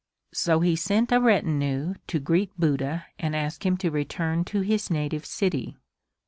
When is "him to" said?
3.67-3.91